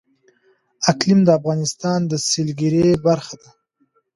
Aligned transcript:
اقلیم 0.91 1.19
د 1.25 1.29
افغانستان 1.39 1.99
د 2.11 2.13
سیلګرۍ 2.29 2.89
برخه 3.05 3.35
ده. 3.41 3.49